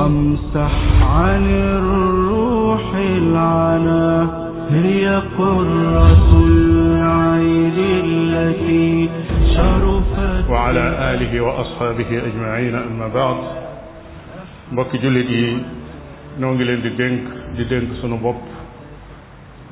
وامسح 0.02 0.72
عن 1.02 1.46
الروح 1.50 2.94
العنا 2.94 4.30
هي 4.70 5.20
قرة 5.38 6.36
العين 6.46 7.74
التي 8.04 9.10
شرفت 9.54 10.50
وعلى 10.50 10.80
آله 11.14 11.40
وأصحابه 11.40 12.06
أجمعين 12.26 12.74
أما 12.74 13.08
بعد 13.14 13.36
بك 14.72 14.96
جلدي 14.96 15.58
noo 16.38 16.52
ngi 16.52 16.64
leen 16.64 16.80
di 16.80 16.90
dénk 16.96 17.20
di 17.56 17.64
dénk 17.66 17.88
sunu 18.00 18.16
bopp 18.18 18.38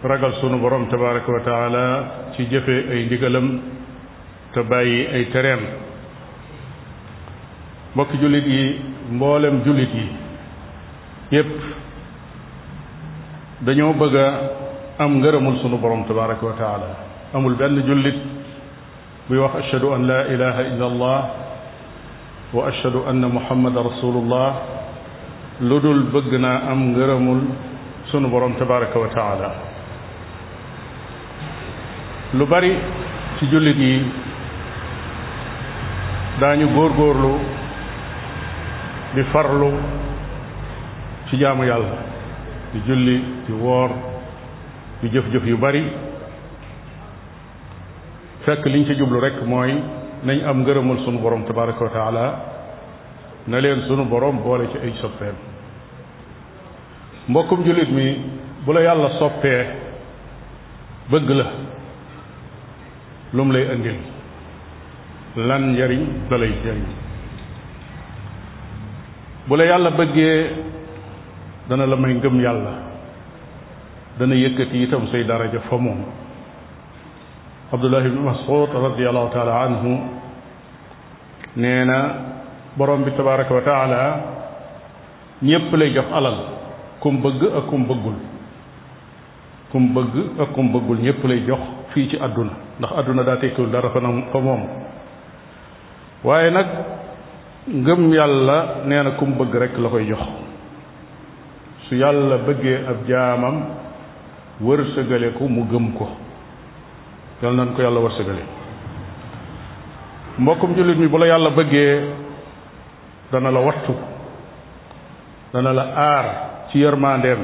ragal 0.05 0.33
sunu 0.41 0.59
borom 0.61 0.89
tabaraka 0.93 1.33
wa 1.33 1.41
taala 1.41 1.85
ci 2.37 2.45
jëfe 2.51 2.77
ay 2.93 3.05
ndigalam 3.09 3.61
te 4.53 4.61
bàyyi 4.63 5.07
ay 5.09 5.25
tereem 5.33 5.61
mbokki 7.95 8.19
jullit 8.21 8.45
yi 8.47 8.77
mboolem 9.11 9.63
jullit 9.65 9.93
yi 9.95 10.07
yépp 11.33 11.51
dañoo 13.65 13.93
bëgg 13.97 14.15
a 14.17 14.25
am 14.99 15.17
ngërëmul 15.21 15.57
sunu 15.63 15.79
borom 15.81 16.05
tabaraka 16.05 16.45
wa 16.45 16.53
taala 16.61 16.89
amul 17.33 17.55
benn 17.57 17.81
julit 17.89 18.19
buy 19.29 19.39
wax 19.39 19.55
ashhadu 19.65 19.93
an 19.97 20.05
la 20.07 20.21
ilaha 20.29 20.61
illa 20.69 20.85
allah 20.93 21.19
wa 22.53 22.63
ashhadu 22.69 23.05
anna 23.09 23.27
muhammadan 23.33 23.81
rasulullah 23.83 24.49
lu 25.61 25.79
dul 25.81 26.03
bëgg 26.13 26.33
naa 26.41 26.71
am 26.73 26.81
ngërëmul 26.93 27.41
sunu 28.11 28.29
borom 28.33 28.55
tabaraka 28.57 28.97
wa 28.99 29.09
taala 29.15 29.49
lu 32.33 32.45
bari 32.49 32.71
ci 33.39 33.45
jullit 33.51 33.77
yi 33.77 34.03
daañu 36.41 36.67
góor 36.67 36.91
góorgóorlu 36.97 37.35
di 39.15 39.23
farlu 39.33 39.71
ci 41.29 41.37
jaamu 41.37 41.65
yàlla 41.65 41.97
di 42.73 42.79
julli 42.87 43.17
di 43.47 43.53
woor 43.53 43.91
di 45.01 45.09
jëf-jëf 45.13 45.45
yu 45.45 45.59
bari 45.59 45.85
fekk 48.49 48.65
liñ 48.65 48.87
ci 48.87 48.95
jublu 48.97 49.21
rekk 49.21 49.43
mooy 49.47 49.77
nañ 50.25 50.39
am 50.47 50.63
ngërëmul 50.65 51.05
sunu 51.05 51.19
borom 51.19 51.45
tabaraka 51.45 51.85
wa 51.85 51.91
taala 51.91 52.27
na 53.47 53.59
leen 53.61 53.85
sunu 53.87 54.05
borom 54.09 54.41
boole 54.43 54.65
ci 54.73 54.79
ay 54.81 54.97
soppeem 55.01 55.50
mbokkum 57.31 57.63
jullit 57.63 57.89
mi 57.95 58.19
bu 58.67 58.75
la 58.75 58.81
yàlla 58.83 59.09
soppee 59.23 59.63
bëgg 61.11 61.29
la 61.31 61.47
lu 63.33 63.45
mu 63.45 63.53
lay 63.55 63.65
indil 63.75 63.99
lan 65.47 65.63
njariñ 65.73 66.03
la 66.31 66.37
lay 66.43 66.53
jariñ 66.67 66.87
bu 69.47 69.55
la 69.57 69.65
yàlla 69.71 69.91
bëggee 69.91 70.37
dana 71.69 71.87
la 71.87 71.97
may 71.97 72.15
ngëm 72.15 72.37
yàlla 72.43 72.75
dana 74.19 74.35
yëkkati 74.35 74.77
itam 74.83 75.07
say 75.15 75.23
daraja 75.25 75.61
fa 75.71 75.77
moom 75.77 76.01
abdullah 77.73 78.05
ibni 78.07 78.21
masud 78.27 78.71
radiallahu 78.75 79.29
taala 79.33 79.55
anhu 79.67 79.93
nee 81.63 81.85
na 81.87 81.99
borom 82.77 83.05
bi 83.07 83.11
tabaraka 83.15 83.55
wa 83.55 83.61
taala 83.63 84.01
ñépp 85.47 85.71
lay 85.79 85.93
jox 85.95 86.09
alal 86.13 86.39
kum 87.01 87.21
bëgg 87.25 87.43
ak 87.57 87.67
kum 87.67 87.85
bëggul 87.89 88.17
kum 89.73 89.85
bëgg 89.97 90.15
ak 90.45 90.53
kum 90.53 90.69
bëggul 90.73 90.99
ñépp 91.01 91.25
lay 91.25 91.43
jox 91.47 91.61
fii 91.93 92.09
ci 92.11 92.17
àdduna 92.17 92.53
ndax 92.79 92.93
àdduna 93.01 93.23
daa 93.23 93.37
tekkiwul 93.37 93.71
dara 93.71 93.91
fa 93.91 94.01
nam 94.01 94.23
fa 94.33 94.39
moom 94.39 94.63
waaye 96.25 96.51
nag 96.51 96.67
ngëm 97.67 98.13
yàlla 98.13 98.59
nee 98.87 99.03
na 99.03 99.11
kum 99.19 99.33
bëgg 99.39 99.55
rek 99.63 99.79
la 99.79 99.89
koy 99.89 100.05
jox 100.09 100.21
su 101.89 101.95
yàlla 101.97 102.37
bëggee 102.47 102.77
ab 102.89 103.07
jaamam 103.09 103.57
wërsëgale 104.61 105.33
ko 105.39 105.49
mu 105.49 105.65
gëm 105.71 105.93
ko 105.99 106.09
yal 107.43 107.57
nan 107.57 107.73
ko 107.77 107.83
yàlla 107.83 108.01
wërsëgale 108.01 108.43
mbokkum 110.39 110.77
jullit 110.77 110.99
mi 110.99 111.07
bu 111.09 111.19
la 111.19 111.27
yàlla 111.27 111.51
bëggee 111.51 112.05
dana 113.33 113.51
la 113.51 113.61
wattu 113.61 113.95
dana 115.53 115.73
la 115.73 115.83
aar 115.97 116.51
ci 116.73 116.79
yërmandeem 116.79 117.39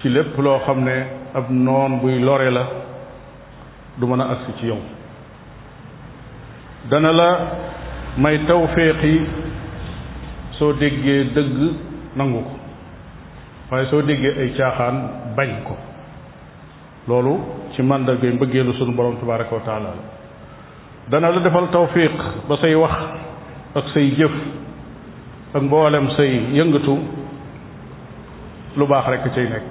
ci 0.00 0.08
lépp 0.08 0.36
loo 0.38 0.58
xam 0.64 0.82
ne 0.84 0.96
ab 1.32 1.46
noon 1.50 1.98
buy 2.02 2.18
lore 2.20 2.50
la 2.50 2.64
du 3.96 4.06
mën 4.06 4.20
a 4.20 4.26
agsi 4.34 4.52
ci 4.58 4.66
yow 4.66 4.78
dana 6.90 7.12
la 7.12 7.28
may 8.16 8.38
tawféexi 8.46 9.20
soo 10.58 10.72
déggee 10.72 11.24
dëgg 11.34 11.56
nangu 12.16 12.42
ko 12.44 12.54
waaye 13.70 13.86
soo 13.90 14.02
déggee 14.02 14.34
ay 14.40 14.50
caaxaan 14.56 14.96
bañ 15.36 15.52
ko 15.66 15.74
loolu 17.08 17.38
ci 17.74 17.82
màndargay 17.82 18.30
mbëggeelu 18.32 18.72
sunu 18.72 18.92
borom 18.96 19.16
tabaraka 19.20 19.54
wa 19.54 19.62
taala 19.64 19.90
dana 21.08 21.30
la 21.30 21.40
defal 21.40 21.68
tawfiq 21.72 22.16
ba 22.48 22.54
say 22.60 22.74
wax 22.74 22.94
ak 23.74 23.84
say 23.94 24.10
jëf 24.16 24.32
ak 25.54 25.62
mboolem 25.62 26.08
say 26.16 26.28
yëngatu 26.52 27.24
lu 28.76 28.86
baax 28.86 29.08
rek 29.08 29.24
cay 29.34 29.46
nekk 29.50 29.70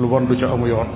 lu 0.00 0.08
bon 0.08 0.24
du 0.26 0.36
ca 0.40 0.48
amu 0.52 0.66
yoon 0.68 0.88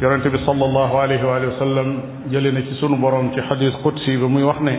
yonente 0.00 0.30
bi 0.30 0.38
sallallahu 0.46 0.94
alayhi 1.02 1.24
wa 1.24 1.58
sallam 1.58 1.88
jële 2.30 2.50
na 2.54 2.60
ci 2.62 2.74
sunu 2.80 2.96
borom 2.96 3.32
ci 3.34 3.40
xadis 3.48 3.74
qudsi 3.82 4.16
bi 4.16 4.24
muy 4.36 4.42
wax 4.44 4.60
ne 4.60 4.76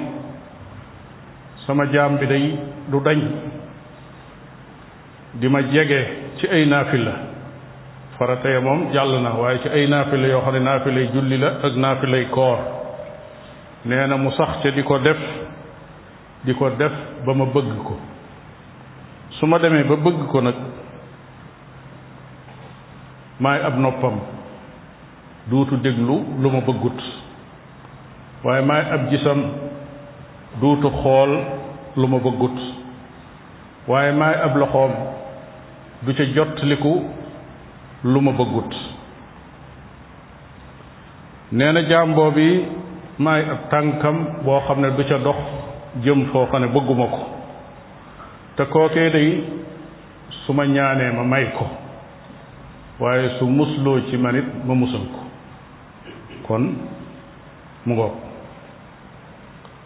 sama 1.68 1.86
jaam 1.96 2.16
bi 2.18 2.26
day 2.26 2.56
du 2.88 3.02
dañ 3.10 3.20
di 5.34 5.48
ma 5.50 5.62
jege 5.62 6.02
ci 6.40 6.48
ay 6.48 6.66
naafila 6.66 7.14
farata 8.18 8.50
ya 8.50 8.60
moom 8.62 8.90
jàll 8.94 9.20
na 9.24 9.30
waaye 9.34 9.60
ci 9.62 9.68
ay 9.70 9.88
naafila 9.88 10.28
yoo 10.28 10.42
xam 10.46 10.54
ne 10.54 10.60
naafilay 10.64 11.08
julli 11.14 11.38
la 11.38 11.48
ak 11.66 11.76
naafilay 11.76 12.26
koor 12.30 12.60
nee 13.86 14.06
na 14.08 14.16
mu 14.18 14.32
sax 14.32 14.62
ca 14.64 14.70
di 14.72 14.84
ko 14.84 14.98
def 15.00 15.20
di 16.46 16.54
ko 16.54 16.70
def 16.70 16.94
ba 17.26 17.34
ma 17.34 17.46
bëgg 17.46 17.76
ko 17.84 17.96
su 19.32 19.46
ma 19.46 19.58
demee 19.60 19.84
ba 19.84 19.96
bëgg 19.96 20.28
ko 20.32 20.40
nag 20.42 20.56
maa 23.40 23.56
ngi 23.56 23.66
ab 23.68 23.76
noppam 23.80 24.16
duutu 25.50 25.78
déglu 25.84 26.16
lu 26.42 26.50
ma 26.52 26.60
bëggut 26.68 27.00
waaye 28.44 28.62
maa 28.66 28.82
ngi 28.82 28.92
ab 28.96 29.02
gisam 29.12 29.40
duutu 30.62 30.90
xool 31.02 31.32
lu 31.98 32.08
ma 32.08 32.20
bëggut 32.26 32.58
waaye 33.88 34.12
maa 34.20 34.30
ngi 34.34 34.42
ab 34.48 34.58
loxoom 34.62 34.92
du 36.04 36.14
ca 36.18 36.24
jotliku 36.36 36.94
lu 38.12 38.20
ma 38.22 38.32
bëggut 38.32 38.72
nee 41.52 41.72
na 41.74 41.82
jàmboo 41.90 42.32
bi 42.36 42.48
maa 43.24 43.38
ngi 43.38 43.50
ab 43.56 43.62
tànkam 43.72 44.18
boo 44.46 44.60
xam 44.68 44.82
ne 44.82 44.90
du 44.98 45.04
ca 45.10 45.18
dox 45.26 45.40
jëm 46.04 46.26
foo 46.32 46.46
xam 46.52 46.62
ne 46.62 46.68
bëgguma 46.76 47.08
ko 47.16 47.22
te 48.56 48.64
kookee 48.74 49.10
day 49.16 49.30
su 50.42 50.54
ma 50.54 50.64
ñaanee 50.66 51.12
ma 51.16 51.24
may 51.24 51.46
ko 51.58 51.66
waaye 53.00 53.40
su 53.40 53.46
musloo 53.48 54.02
ci 54.12 54.18
manit 54.20 54.44
ma 54.68 54.76
musal 54.76 55.08
ko 55.08 55.22
kon 56.48 56.64
mu 57.88 57.96
ngoog 57.96 58.16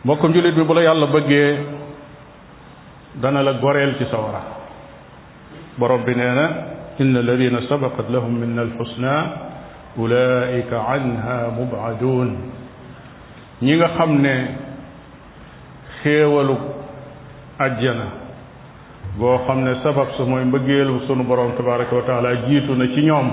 mbokkum 0.06 0.34
julit 0.34 0.56
bi 0.58 0.64
bu 0.66 0.74
la 0.74 0.82
yàlla 0.82 1.08
bëggee 1.14 1.58
dana 3.22 3.42
la 3.44 3.54
goreel 3.62 3.96
ci 3.98 4.06
sawara 4.10 4.42
borom 5.78 6.02
bi 6.04 6.16
nee 6.18 6.34
na 6.34 6.46
inna 6.98 7.20
alladina 7.20 7.62
sabaqat 7.70 8.10
lahum 8.10 8.34
min 8.40 8.58
alxusna 8.58 9.14
ulaika 9.98 10.82
anha 10.90 11.52
mubadun 11.54 12.34
ñi 13.62 13.76
nga 13.78 13.88
xam 13.96 14.22
ne 14.22 14.36
xéewalu 16.02 16.58
ajjana 17.60 18.23
boo 19.18 19.38
xam 19.46 19.62
ne 19.64 19.78
sabab 19.84 20.10
sa 20.18 20.24
mooy 20.26 20.42
mbëggeelu 20.50 21.06
sunu 21.06 21.24
boroom 21.24 21.54
tabaraka 21.56 21.96
wa 21.96 22.02
taala 22.02 22.36
jiitu 22.50 22.74
na 22.76 22.86
ci 22.96 23.02
ñoom 23.06 23.28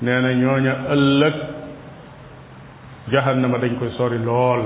nee 0.00 0.20
na 0.20 0.32
ñooña 0.32 0.72
ëllëg 0.94 1.34
jahannama 3.12 3.58
dañ 3.60 3.76
koy 3.78 3.90
sori 3.98 4.16
lool 4.18 4.62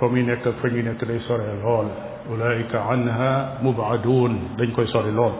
fa 0.00 0.08
muy 0.08 0.22
nekk 0.24 0.46
ak 0.46 0.54
fa 0.62 0.68
ñuy 0.72 0.80
nekk 0.82 1.04
day 1.04 1.20
sore 1.28 1.44
lool 1.62 1.88
ulaika 2.32 2.86
anha 2.88 3.58
mubaadun 3.60 4.56
dañ 4.56 4.72
koy 4.72 4.86
sori 4.88 5.12
lool 5.12 5.34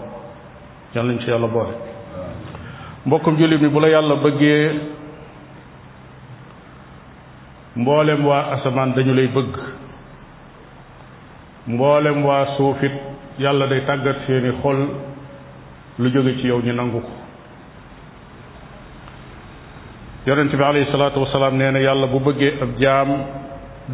yàlla 0.92 1.08
nañ 1.12 1.20
ci 1.24 1.30
yàlla 1.32 1.46
boole 1.48 1.72
mbokkum 3.06 3.38
jullit 3.40 3.60
mi 3.62 3.68
bu 3.72 3.80
la 3.80 3.88
yàlla 3.88 4.14
bëggee 4.24 4.64
mboolem 7.76 8.20
waa 8.26 8.52
asamaan 8.52 8.92
dañu 8.92 9.14
lay 9.16 9.28
bëgg 9.32 9.54
mboolem 11.72 12.18
waa 12.28 12.44
suufit 12.58 13.07
yàlla 13.38 13.66
day 13.70 13.80
tàggat 13.86 14.16
seeni 14.26 14.50
xol 14.62 14.76
lu 15.98 16.08
jóge 16.10 16.34
ci 16.40 16.48
yow 16.48 16.60
ñu 16.62 16.72
nangu 16.72 17.00
ko 17.00 17.10
yonent 20.26 20.52
bi 20.56 20.62
alayhi 20.64 20.90
salaatu 20.90 21.20
wasalaam 21.20 21.56
nee 21.56 21.70
na 21.70 21.78
yàlla 21.78 22.06
bu 22.06 22.18
bëggee 22.20 22.58
ab 22.62 22.70
jaam 22.80 23.08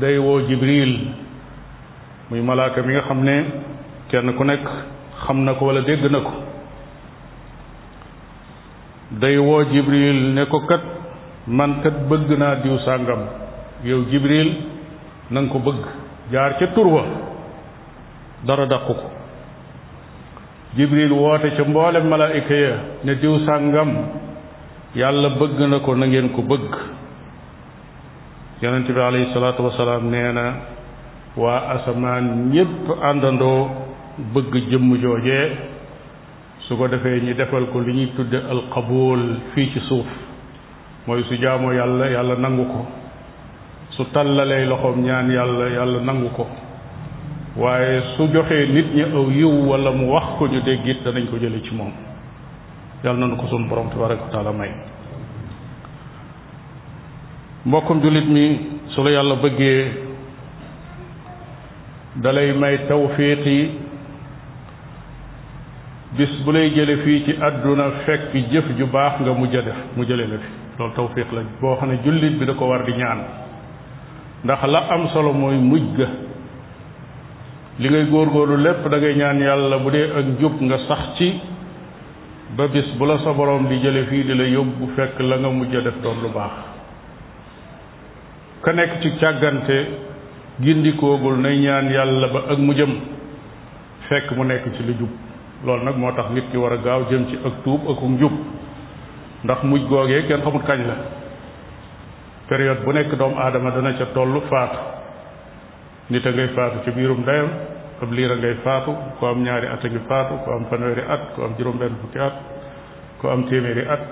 day 0.00 0.16
woo 0.18 0.40
jibril 0.48 0.92
muy 2.30 2.40
malaaka 2.40 2.82
mi 2.82 2.92
nga 2.94 3.02
xam 3.02 3.20
ne 3.24 3.36
kenn 4.08 4.32
ku 4.34 4.44
nekk 4.44 4.66
xam 5.26 5.44
na 5.44 5.54
ko 5.54 5.64
wala 5.66 5.80
dégg 5.82 6.04
na 6.10 6.20
ko 6.20 6.32
day 9.20 9.36
woo 9.38 9.64
jibril 9.72 10.34
ne 10.34 10.46
ko 10.46 10.60
kat 10.66 10.84
man 11.46 11.82
kat 11.82 12.00
bëgg 12.08 12.30
naa 12.38 12.54
diw 12.56 12.78
sàngam 12.84 13.22
yow 13.84 14.04
jibril 14.10 14.54
na 15.30 15.40
nga 15.40 15.50
ko 15.52 15.58
bëgg 15.58 15.84
jaar 16.32 16.56
ca 16.58 16.66
tur 16.74 16.88
dara 18.46 18.66
dàqu 18.66 18.94
ko 18.94 19.13
jibril 20.76 21.12
woote 21.14 21.50
ca 21.56 21.64
mboole 21.64 22.00
malaayika 22.00 22.54
ya 22.54 22.74
ne 23.04 23.14
diw 23.22 23.34
sàngam 23.46 23.90
yàlla 24.96 25.28
bëgg 25.38 25.58
na 25.70 25.78
ko 25.80 25.94
nangeen 25.94 26.28
ko 26.34 26.42
bëgg 26.42 26.70
yonent 28.62 28.88
bi 28.90 29.00
alayhi 29.00 29.30
salaatu 29.34 29.62
wasalaam 29.64 30.10
nee 30.10 30.32
na 30.34 30.44
waa 31.36 31.62
asamaan 31.74 32.50
ñépp 32.50 32.84
àndandoo 33.10 33.62
bëgg 34.34 34.52
jëmm 34.70 34.90
jooje 35.02 35.40
su 36.66 36.76
ko 36.78 36.88
defee 36.88 37.20
ñu 37.22 37.34
defal 37.38 37.66
ko 37.72 37.80
li 37.80 37.92
ñuy 37.94 38.10
tudde 38.16 38.36
alqabul 38.50 39.22
fii 39.54 39.70
ci 39.72 39.80
suuf 39.88 40.06
mooy 41.06 41.22
su 41.28 41.34
jaamoo 41.42 41.72
yàlla 41.72 42.08
yàlla 42.14 42.34
nangu 42.42 42.64
ko 42.64 42.80
su 43.94 44.02
tallalee 44.14 44.66
loxoom 44.66 45.02
ñaan 45.06 45.30
yàlla 45.38 45.64
yàlla 45.78 46.00
nangu 46.02 46.30
ko 46.36 46.46
waaye 47.56 48.02
su 48.16 48.26
joxee 48.28 48.66
nit 48.66 48.94
ñi 48.94 49.02
aw 49.02 49.30
yiw 49.30 49.68
wala 49.70 49.90
mu 49.92 50.10
wax 50.12 50.26
ko 50.38 50.46
ñu 50.48 50.60
dégg 50.60 50.86
it 50.86 51.02
danañ 51.04 51.26
ko 51.30 51.38
jële 51.38 51.62
ci 51.62 51.72
moom 51.74 51.90
yàlla 53.04 53.18
na 53.18 53.26
nu 53.26 53.36
ko 53.36 53.46
sunu 53.48 53.68
borom 53.68 53.90
tabaraka 53.90 54.22
wa 54.24 54.30
taala 54.30 54.52
may 54.52 54.70
mbokkum 57.64 58.00
jullit 58.02 58.26
mi 58.26 58.60
su 58.88 59.02
la 59.04 59.10
yàlla 59.10 59.34
bëggee 59.36 59.86
dalay 62.16 62.52
may 62.54 62.78
tawfiq 62.88 63.46
yi 63.46 63.70
bis 66.18 66.28
bu 66.44 66.50
lay 66.50 66.70
jële 66.74 66.96
fii 67.04 67.22
ci 67.24 67.34
àdduna 67.40 67.84
fekk 68.04 68.34
jëf 68.50 68.64
ju 68.76 68.84
baax 68.86 69.20
nga 69.20 69.32
mujj 69.32 69.56
a 69.58 69.62
mu 69.94 70.04
jële 70.04 70.26
la 70.26 70.38
fi 70.38 70.50
loolu 70.78 70.92
tawfiq 70.96 71.30
la 71.32 71.42
boo 71.60 71.76
xam 71.76 71.90
ne 71.90 71.98
jullit 72.04 72.36
bi 72.38 72.46
da 72.46 72.54
ko 72.54 72.64
war 72.66 72.84
di 72.84 72.92
ñaan 72.94 73.22
ndax 74.44 74.64
la 74.66 74.86
am 74.92 75.08
solo 75.12 75.32
mooy 75.32 75.54
mujj 75.56 75.96
ga 75.98 76.06
li 77.78 77.88
ngay 77.88 78.04
góor 78.04 78.26
góorgóorlu 78.30 78.56
lépp 78.64 78.86
dangay 78.90 79.14
ñaan 79.14 79.40
yàlla 79.42 79.78
bu 79.78 79.90
dee 79.90 80.06
ak 80.18 80.24
njub 80.38 80.54
nga 80.60 80.78
sax 80.88 81.00
ci 81.18 81.34
ba 82.56 82.68
bis 82.68 82.86
bu 82.98 83.04
la 83.04 83.18
sa 83.18 83.32
boroom 83.32 83.66
di 83.68 83.76
jële 83.82 84.06
fii 84.06 84.22
di 84.24 84.34
la 84.34 84.44
yóbbu 84.44 84.90
fekk 84.96 85.18
la 85.18 85.36
nga 85.36 85.48
mujj 85.48 85.76
a 85.76 85.80
def 85.80 85.94
doon 86.02 86.30
baax 86.34 86.52
ka 88.62 88.72
nekk 88.72 88.90
ci 89.02 89.10
càggante 89.18 89.76
gindikoogul 90.62 91.36
nay 91.38 91.58
ñaan 91.58 91.90
yàlla 91.90 92.26
ba 92.32 92.40
ak 92.50 92.58
mu 92.58 92.72
jëm 92.74 92.92
fekk 94.08 94.30
mu 94.36 94.44
nekk 94.44 94.64
ci 94.76 94.82
lu 94.86 94.94
jub 94.98 95.10
loolu 95.66 95.82
nag 95.84 95.96
moo 95.96 96.12
tax 96.14 96.30
nit 96.30 96.44
ki 96.52 96.56
war 96.56 96.72
a 96.74 96.76
gaaw 96.78 97.02
jëm 97.10 97.26
ci 97.30 97.38
ak 97.44 97.54
tuub 97.64 97.80
ak 97.90 97.98
njub 98.02 98.32
ndax 99.44 99.62
mujj 99.62 99.84
googee 99.88 100.22
kenn 100.28 100.42
xamut 100.42 100.62
kañ 100.62 100.78
la 100.86 100.94
période 102.48 102.84
bu 102.84 102.92
nekk 102.92 103.16
doomu 103.18 103.34
aadama 103.36 103.70
dana 103.70 103.92
ca 103.98 104.04
tollu 104.14 104.40
faatu 104.48 105.02
nit 106.10 106.24
a 106.26 106.30
ngay 106.32 106.48
faatu 106.56 106.76
ci 106.84 106.90
biirum 106.90 107.20
ndeyam 107.22 107.48
ab 108.02 108.12
liir 108.12 108.30
a 108.30 108.36
ngay 108.36 108.54
faatu 108.64 108.92
ku 109.18 109.26
am 109.26 109.42
ñaari 109.44 109.66
at 109.66 109.84
a 109.84 109.88
ngi 109.88 110.00
faatu 110.08 110.34
ku 110.44 110.50
am 110.50 110.64
fanweeri 110.70 111.00
at 111.08 111.32
ku 111.34 111.42
am 111.42 111.54
juróom-benn 111.58 111.96
fukki 112.00 112.18
at 112.18 112.36
ku 113.20 113.28
am 113.28 113.48
téeméeri 113.48 113.86
at 113.88 114.02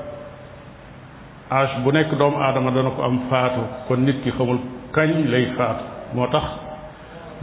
âge 1.52 1.82
bu 1.84 1.92
nekk 1.92 2.14
doomu 2.18 2.38
aadama 2.40 2.70
dana 2.70 2.90
ko 2.96 3.02
am 3.02 3.18
faatu 3.28 3.60
kon 3.88 3.96
nit 4.04 4.22
ki 4.24 4.30
xamul 4.30 4.58
kañ 4.92 5.28
lay 5.30 5.52
faatu 5.56 5.84
moo 6.14 6.26
tax 6.32 6.46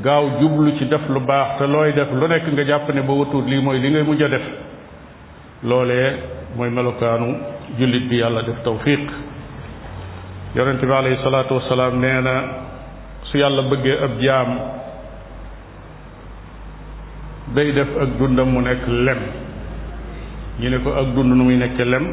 gaaw 0.01 0.25
jublu 0.41 0.73
ci 0.79 0.85
def 0.89 1.05
lu 1.09 1.19
baax 1.19 1.57
te 1.59 1.65
looy 1.67 1.93
def 1.93 2.09
lu 2.11 2.25
nekk 2.27 2.47
nga 2.49 2.63
jàpp 2.65 2.89
ne 2.89 3.01
ba 3.01 3.13
watuut 3.13 3.45
lii 3.47 3.61
mooy 3.61 3.77
li 3.79 3.89
ngay 3.91 4.03
mujj 4.03 4.21
a 4.23 4.27
def 4.29 4.45
loolee 5.63 6.09
mooy 6.55 6.69
melokaanu 6.69 7.37
jullit 7.77 8.09
bi 8.09 8.15
yàlla 8.15 8.41
def 8.41 8.63
tawfiq 8.63 9.05
yonente 10.55 10.85
bi 10.85 10.91
alayhi 10.93 11.21
salaatu 11.23 11.53
wasalaam 11.53 11.99
nee 12.01 12.68
su 13.31 13.37
yàlla 13.37 13.61
bëggee 13.61 13.97
ab 14.05 14.19
jaam 14.21 14.49
day 17.55 17.71
def 17.73 17.89
ak 18.03 18.09
dundam 18.19 18.47
mu 18.53 18.61
nekk 18.61 18.83
lem 18.87 19.19
ñu 20.59 20.69
ne 20.69 20.77
ko 20.83 20.89
ak 20.89 21.07
dund 21.15 21.31
nu 21.37 21.43
muy 21.43 21.57
nekk 21.57 21.71
nekkee 21.71 21.85
lem 21.85 22.05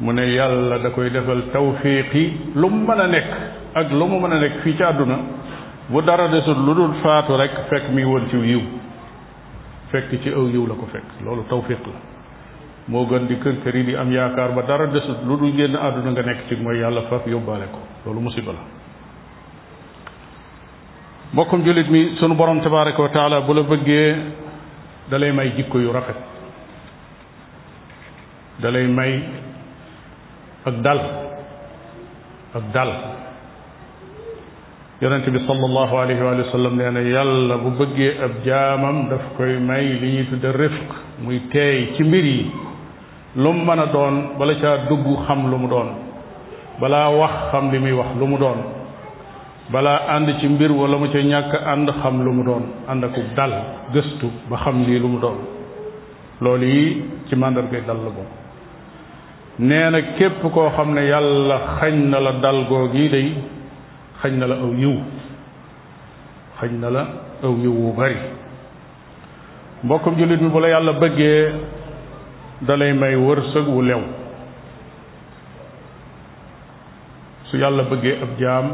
mu 0.00 0.12
ne 0.12 0.22
yàlla 0.34 0.78
da 0.82 0.90
koy 0.90 1.10
defal 1.10 1.42
tawfiqi 1.52 2.24
lu 2.54 2.68
mu 2.70 2.86
mën 2.86 3.00
a 3.00 3.06
nekk 3.06 3.30
ak 3.74 3.90
lu 3.92 4.06
mu 4.06 4.18
mën 4.20 4.32
a 4.32 4.38
nekk 4.40 4.56
fii 4.62 4.76
ci 4.76 4.82
àdduna 4.82 5.18
bu 5.88 6.00
dara 6.02 6.28
desul 6.28 6.56
lu 6.66 6.74
dul 6.74 6.94
faatu 7.02 7.36
rek 7.36 7.54
fekk 7.70 7.88
mi 7.94 8.04
woon 8.04 8.28
ci 8.30 8.36
yiw 8.36 8.62
fekk 9.90 10.20
ci 10.22 10.30
aw 10.30 10.46
yiw 10.46 10.66
la 10.66 10.74
ko 10.74 10.86
fekk 10.92 11.22
loolu 11.24 11.42
tawfiq 11.48 11.86
la 11.86 11.98
moo 12.88 13.06
gën 13.06 13.26
di 13.26 13.36
kër 13.42 13.56
kër 13.62 13.76
yi 13.76 13.84
di 13.84 13.94
am 13.96 14.10
yaakaar 14.12 14.50
ba 14.54 14.62
dara 14.66 14.86
desul 14.86 15.16
lu 15.26 15.36
dul 15.36 15.52
génn 15.56 15.76
àdduna 15.76 16.10
nga 16.10 16.22
nekk 16.22 16.40
ci 16.48 16.54
mooy 16.56 16.78
yàlla 16.78 17.02
faf 17.10 17.26
yóbbaale 17.26 17.66
ko 17.72 17.78
loolu 18.04 18.20
musiba 18.20 18.52
la 18.52 18.77
mbokkum 21.32 21.60
julit 21.66 21.84
mi 21.92 22.00
sunu 22.18 22.34
borom 22.34 22.60
tabaaraku 22.64 23.04
taala 23.12 23.40
bu 23.46 23.52
la 23.54 23.62
bëggee 23.68 24.16
dalay 25.12 25.32
may 25.32 25.48
jikko 25.60 25.78
yu 25.78 25.92
rafet 25.92 26.16
dalay 28.62 28.86
may 28.88 29.12
ak 30.64 30.76
dal 30.84 31.00
ak 32.56 32.64
dal 32.74 32.90
yonent 35.04 35.28
bi 35.28 35.38
sallallahu 35.44 35.94
alayhi 36.02 36.22
wa 36.24 36.32
sallam 36.52 36.76
nee 36.80 36.90
na 36.96 37.00
yàlla 37.04 37.58
bu 37.60 37.70
bëggee 37.78 38.10
ab 38.24 38.32
jaamam 38.48 39.08
daf 39.12 39.24
koy 39.36 39.58
may 39.60 39.84
li 40.00 40.08
ñuy 40.14 40.24
tudde 40.32 40.48
rifq 40.56 40.90
muy 41.28 41.38
teey 41.52 41.92
ci 41.96 42.04
mbir 42.08 42.24
yi 42.24 42.50
lu 43.36 43.52
mu 43.52 43.64
mën 43.68 43.78
a 43.84 43.86
doon 43.92 44.30
bala 44.40 44.54
caa 44.64 44.76
dugg 44.88 45.04
xam 45.28 45.50
lu 45.52 45.58
mu 45.60 45.68
doon 45.68 45.92
balaa 46.80 47.10
wax 47.12 47.50
xam 47.52 47.68
li 47.72 47.78
muy 47.78 47.92
wax 47.92 48.08
lu 48.16 48.26
mu 48.26 48.38
doon 48.38 48.77
balaa 49.72 50.08
ànd 50.16 50.28
ci 50.40 50.48
mbir 50.48 50.72
wala 50.72 50.96
mu 50.98 51.08
ca 51.12 51.18
ñàkk 51.22 51.52
ànd 51.66 51.90
xam 52.02 52.24
lu 52.24 52.32
mu 52.32 52.42
doon 52.44 52.62
ànd 52.88 53.04
ak 53.04 53.16
dal 53.36 53.52
gëstu 53.92 54.26
ba 54.48 54.56
xam 54.64 54.84
lii 54.86 54.98
lu 54.98 55.08
mu 55.08 55.18
doon 55.20 55.36
loolu 56.40 56.64
yi 56.66 57.02
ci 57.28 57.36
màndargay 57.36 57.82
dal 57.86 57.96
la 57.96 58.10
bokk 58.16 58.30
nee 59.58 59.90
na 59.90 60.00
képp 60.16 60.42
koo 60.54 60.70
xam 60.76 60.94
ne 60.94 61.02
yàlla 61.06 61.58
xañ 61.80 61.94
na 62.10 62.18
la 62.20 62.32
dal 62.42 62.64
googi 62.68 63.08
day 63.08 63.32
xañ 64.22 64.38
na 64.38 64.46
la 64.46 64.54
aw 64.54 64.72
yiw 64.74 64.96
xañ 66.60 66.70
na 66.80 66.90
la 66.90 67.02
aw 67.42 67.54
yiw 67.62 67.72
wu 67.82 67.92
bari 67.96 68.16
mbokkum 69.82 70.16
jullit 70.18 70.40
mi 70.40 70.48
bu 70.48 70.60
yàlla 70.60 70.92
bëggee 70.92 71.52
dalay 72.62 72.92
may 72.92 73.16
wërsëg 73.16 73.66
wu 73.68 73.82
lew 73.82 74.00
su 77.50 77.56
yàlla 77.58 77.82
bëggee 77.82 78.16
ab 78.22 78.30
jaam 78.40 78.68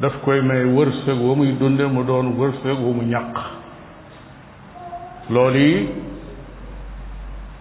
daf 0.00 0.16
koy 0.24 0.40
may 0.42 0.64
wërsëg 0.74 1.20
wa 1.22 1.34
muy 1.38 1.52
dunde 1.58 1.86
mu 1.86 2.02
doon 2.06 2.32
wërsëg 2.36 2.78
wu 2.82 2.92
mu 2.96 3.02
ñàq 3.06 3.34
loolu 5.30 5.58
yi 5.60 5.88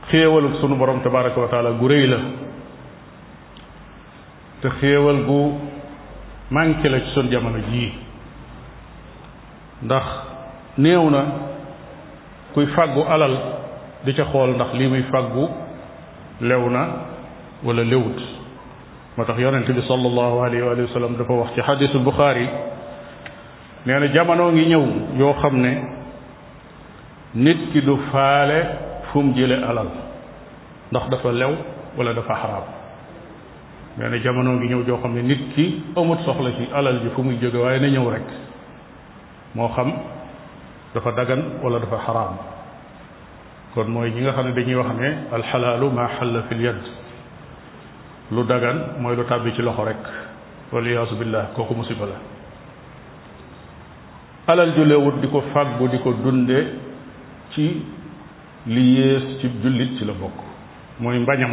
xéewalug 0.10 0.56
sunu 0.60 0.76
borom 0.76 1.02
tabaraka 1.04 1.40
wa 1.40 1.48
taala 1.54 1.72
gu 1.78 1.88
rëy 1.92 2.08
la 2.10 2.18
te 4.62 4.68
xéewal 4.82 5.22
gu 5.30 5.42
manqué 6.50 6.90
la 6.90 7.00
ci 7.02 7.12
sunu 7.14 7.30
jamono 7.30 7.60
jii 7.70 7.94
ndax 9.84 10.06
néew 10.78 11.10
na 11.10 11.22
kuy 12.54 12.66
fàggu 12.74 13.02
alal 13.14 13.38
di 14.06 14.14
ca 14.14 14.24
xool 14.26 14.56
ndax 14.56 14.74
lii 14.74 14.88
muy 14.90 15.04
fàggu 15.12 15.46
lew 16.42 16.64
na 16.70 16.82
walla 17.64 17.84
lewut 17.84 18.18
motax 19.18 19.38
yonent 19.38 19.68
bi 19.70 19.82
sallallahu 19.86 20.42
alayhi 20.42 20.64
wa 20.64 20.88
sallam 20.94 21.14
dafa 21.18 21.34
wax 21.34 21.50
ci 21.54 21.62
hadith 21.62 21.94
bukhari 22.02 22.50
neena 23.86 24.08
jamono 24.10 24.50
ngi 24.52 24.66
ñëw 24.74 24.84
yo 25.22 25.34
xamne 25.42 25.72
nit 27.36 27.60
ki 27.72 27.82
du 27.82 27.94
faale 28.12 28.60
fum 29.12 29.34
jële 29.36 29.54
alal 29.70 29.86
ndax 30.92 31.10
dafa 31.10 31.32
lew 31.32 31.54
wala 31.98 32.14
dafa 32.14 32.34
haram 32.34 32.64
neena 34.00 34.18
jamono 34.18 34.54
ngi 34.58 34.68
ñëw 34.74 34.82
jo 34.84 34.98
xamne 34.98 35.22
nit 35.22 35.44
ki 35.56 35.82
amut 35.96 36.18
soxla 36.26 36.50
ci 36.58 36.68
alal 36.74 37.00
ji 37.04 37.10
fu 37.14 37.22
muy 37.22 37.38
jóge 37.40 37.58
waye 37.62 37.80
na 37.80 37.88
ñëw 37.94 38.10
rek 38.10 38.26
mo 39.54 39.68
xam 39.78 39.94
dafa 40.96 41.12
dagan 41.12 41.44
wala 41.62 41.78
dafa 41.80 42.02
haram 42.06 42.34
kon 43.76 43.86
moy 43.94 44.10
ñi 44.10 44.22
nga 44.22 44.34
xamne 44.34 44.54
dañuy 44.54 44.74
wax 44.76 44.90
ne 44.98 45.08
al 45.32 45.44
halalu 45.54 45.90
ma 45.94 46.10
halla 46.18 46.42
fil 46.50 46.62
yad 46.62 46.82
lu 48.32 48.44
dagan 48.48 49.02
mooy 49.02 49.16
lu 49.18 49.24
tàbbi 49.28 49.52
ci 49.56 49.62
loxo 49.62 49.84
rek 49.84 50.00
waliyaasu 50.72 51.16
billah 51.20 51.52
kooku 51.56 51.74
musiba 51.76 52.06
la 52.08 52.18
alal 54.48 54.72
ju 54.76 54.84
di 55.20 55.28
ko 55.28 55.42
fàggu 55.54 55.88
di 55.90 55.98
ko 56.00 56.14
dunde 56.24 56.58
ci 57.52 57.84
li 58.68 58.84
yées 58.96 59.40
ci 59.42 59.50
jullit 59.62 59.98
ci 59.98 60.06
la 60.06 60.14
bokk 60.14 60.38
mooy 61.00 61.18
mbañam 61.20 61.52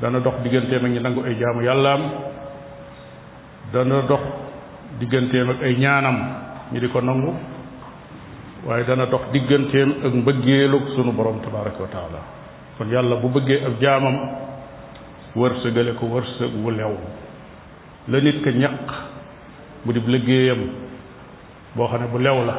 dana 0.00 0.20
dox 0.20 0.34
digganteem 0.42 0.84
ak 0.84 0.90
ñi 0.90 1.00
nangu 1.00 1.22
ay 1.24 1.36
jaamu 1.38 1.62
yàllaam 1.62 2.02
dana 3.72 4.00
dox 4.08 4.20
digganteem 4.98 5.50
ak 5.50 5.62
ay 5.62 5.74
ñaanam 5.78 6.16
ñi 6.72 6.80
di 6.80 6.86
ko 6.88 7.00
nangu 7.00 7.32
waaye 8.66 8.84
dana 8.84 9.06
dox 9.06 9.22
digganteem 9.32 10.04
ak 10.04 10.12
mbëggeelug 10.14 10.94
sunu 10.96 11.12
borom 11.12 11.40
tabaraka 11.40 11.80
wa 11.82 11.88
taala 11.88 12.20
kon 12.78 12.88
yàlla 12.90 13.16
bu 13.16 13.28
bëggee 13.28 13.64
ab 13.64 13.74
jaamam 13.80 14.16
wërsëgale 15.36 15.92
ko 15.98 16.06
wërsëg 16.10 16.52
wu 16.64 16.70
lew 16.74 16.94
la 18.08 18.18
nit 18.20 18.40
ka 18.44 18.50
ñaq 18.50 18.94
bu 19.84 19.92
di 19.92 20.00
liggéeyam 20.00 20.62
boo 21.74 21.86
xam 21.86 22.00
ne 22.00 22.06
bu 22.08 22.18
lew 22.18 22.38
la 22.46 22.56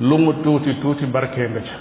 lu 0.00 0.18
mu 0.18 0.32
tuuti 0.42 0.72
tuuti 0.80 1.06
barkee 1.06 1.48
nga 1.48 1.60
ca 1.60 1.78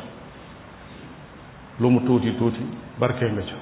lu 1.80 1.90
mu 1.90 2.00
tuuti 2.04 2.36
tuuti 2.38 2.62
barkee 3.00 3.32
nga 3.32 3.42
ca 3.44 3.56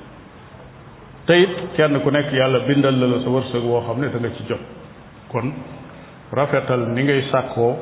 te 1.25 1.47
kenn 1.75 2.00
ku 2.01 2.09
nekk 2.09 2.31
yàlla 2.33 2.59
bindal 2.67 2.97
la 3.00 3.05
la 3.07 3.17
sa 3.21 3.29
wërsëg 3.29 3.63
woo 3.63 3.81
xam 3.85 4.00
ne 4.00 4.09
da 4.09 4.17
nga 4.19 4.29
ci 4.35 4.43
jot 4.50 4.62
kon 5.29 5.53
rafetal 6.31 6.88
ni 6.93 7.03
ngay 7.03 7.27
sàkkoo 7.31 7.73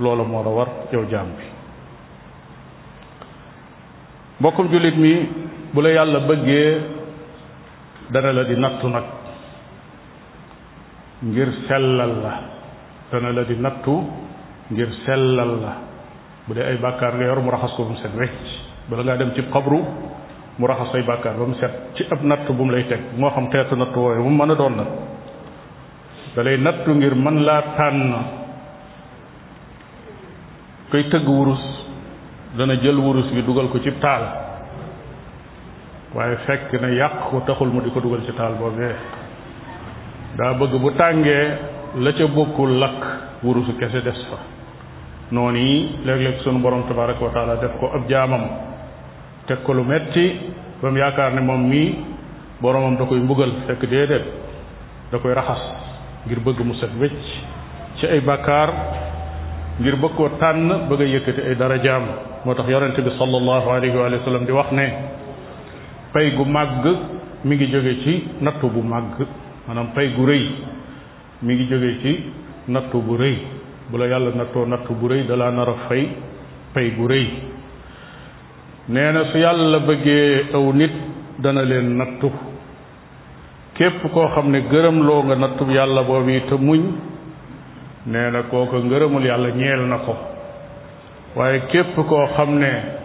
loolu 0.00 0.24
moo 0.24 0.42
la 0.42 0.50
war 0.50 0.68
yow 0.90 1.04
jaam 1.08 1.26
bi 1.38 1.44
mbokkum 4.40 4.68
jullit 4.68 4.96
mi 4.96 5.14
bu 5.72 5.80
la 5.80 5.90
yàlla 5.90 6.18
bëggee 6.26 6.98
dana 8.12 8.30
la 8.32 8.44
di 8.44 8.56
nattu 8.60 8.86
nag 8.92 9.04
ngir 11.24 11.48
sellal 11.66 12.12
la 12.22 12.32
dana 13.10 13.32
la 13.32 13.42
di 13.48 13.56
nattu 13.56 13.94
ngir 14.70 14.88
sellal 15.08 15.52
la 15.64 15.72
bu 16.46 16.52
dee 16.54 16.62
ay 16.64 16.76
bàkkaar 16.76 17.14
nga 17.16 17.24
yor 17.24 17.40
mu 17.40 17.50
raxas 17.50 17.72
ko 17.76 17.84
ba 17.84 17.90
mu 17.90 17.96
set 18.04 18.12
wecc 18.12 18.40
bala 18.90 19.02
ngaa 19.02 19.16
dem 19.16 19.32
cib 19.34 19.48
xabru 19.52 19.78
mu 20.58 20.64
raxas 20.66 20.92
ay 20.94 21.02
bàkkaar 21.08 21.34
ba 21.40 21.44
mu 21.46 21.54
set 21.56 21.72
ci 21.96 22.04
ab 22.12 22.20
natt 22.22 22.44
bu 22.52 22.62
mu 22.64 22.70
lay 22.72 22.84
teg 22.84 23.00
moo 23.16 23.30
xam 23.30 23.48
teetu 23.50 23.74
natt 23.80 23.96
wooyu 23.96 24.22
mu 24.22 24.30
mën 24.30 24.50
a 24.50 24.54
doon 24.54 24.74
nag 24.76 24.86
da 26.36 26.42
lay 26.42 26.56
nattu 26.58 26.90
ngir 26.94 27.14
man 27.14 27.38
laa 27.44 27.62
tànn 27.76 28.12
koy 30.90 31.02
tëgg 31.10 31.26
wurus 31.28 31.64
dana 32.58 32.74
jël 32.76 32.98
wurus 32.98 33.32
bi 33.32 33.42
dugal 33.42 33.68
ko 33.72 33.78
ci 33.80 33.90
taal 34.04 34.51
waaye 36.14 36.36
fekk 36.46 36.72
na 36.80 36.88
yàq 36.88 36.98
yàqu 37.12 37.36
taxul 37.46 37.68
mu 37.72 37.80
di 37.80 37.90
ko 37.90 38.00
dugal 38.00 38.20
ci 38.26 38.32
taal 38.36 38.54
boobee 38.60 38.92
daa 40.36 40.52
bëgg 40.60 40.74
bu 40.82 40.90
tàngee 40.92 41.44
la 42.04 42.12
ca 42.12 42.26
bokkul 42.26 42.70
lakk 42.80 43.00
wurusu 43.42 43.76
kese 43.80 44.02
des 44.04 44.18
fa 44.28 44.38
noonu 45.30 45.58
yi 45.58 45.76
léeg-léeg 46.04 46.40
sunu 46.42 46.58
borom 46.60 46.82
tabaraka 46.88 47.22
wa 47.24 47.54
def 47.60 47.72
ko 47.80 47.86
ab 47.94 48.02
jaamam 48.08 48.42
teg 49.46 49.62
ko 49.64 49.72
lu 49.72 49.84
metti 49.84 50.26
yaakaar 50.82 51.32
ne 51.34 51.40
moom 51.40 51.68
mii 51.68 51.96
boromam 52.60 52.96
da 52.96 53.04
koy 53.04 53.18
mbugal 53.18 53.52
fekk 53.66 53.84
déedéet 53.88 54.24
da 55.12 55.18
koy 55.18 55.32
raxas 55.34 55.62
ngir 56.26 56.38
bëgg 56.40 56.60
mu 56.64 56.74
set 56.74 56.90
wecc 57.00 57.24
ci 57.96 58.06
ay 58.06 58.20
bàkkaar 58.20 58.70
ngir 59.80 59.96
bëgg 59.96 60.14
koo 60.16 60.28
tànn 60.40 60.88
bëgg 60.88 61.00
a 61.02 61.04
yëkkati 61.04 61.40
ay 61.48 61.56
jaam 61.84 62.02
moo 62.44 62.54
tax 62.54 62.68
yonente 62.68 63.00
bi 63.02 63.10
sallallahu 63.18 63.68
alayhi 63.70 63.96
wa 63.96 64.38
di 64.38 64.52
wax 64.52 64.72
ne 64.72 64.86
pay 66.12 66.30
gu 66.36 66.44
màgg 66.44 66.84
mi 67.44 67.56
ngi 67.56 67.66
jóge 67.72 67.94
ci 68.04 68.24
nattu 68.40 68.68
bu 68.68 68.80
màgg 68.82 69.16
manaam 69.66 69.86
pay 69.94 70.12
gu 70.16 70.26
rëy 70.26 70.44
mi 71.42 71.54
ngi 71.54 71.66
jóge 71.70 71.94
ci 72.02 72.20
nattu 72.66 73.00
bu 73.06 73.16
rëy 73.16 73.36
bu 73.90 73.96
la 73.98 74.06
yàlla 74.06 74.30
nattoo 74.34 74.64
nattu 74.66 74.92
bu 75.00 75.08
rëy 75.08 75.26
dalaa 75.26 75.50
nar 75.50 75.68
a 75.68 75.74
fay 75.88 76.08
pay 76.74 76.90
gu 76.96 77.06
rëy 77.08 77.26
nee 78.86 79.10
na 79.12 79.24
su 79.32 79.38
yàlla 79.38 79.78
bëggee 79.88 80.46
aw 80.52 80.72
nit 80.72 80.92
dana 81.38 81.62
leen 81.62 81.96
nattu 81.96 82.30
képp 83.74 84.12
koo 84.12 84.28
xam 84.34 84.50
ne 84.50 84.58
gërëmloo 84.68 85.02
loo 85.06 85.22
nga 85.22 85.34
nattub 85.36 85.68
yàlla 85.70 86.02
boobu 86.02 86.40
te 86.48 86.54
muñ 86.56 86.82
nee 88.06 88.30
na 88.30 88.42
kooka 88.42 88.76
ngërëmul 88.76 89.24
yàlla 89.24 89.48
ñeel 89.48 89.80
na 89.88 89.96
ko 89.98 90.14
waaye 91.36 91.60
képp 91.72 91.94
koo 92.08 92.26
xam 92.36 92.58
ne 92.58 93.00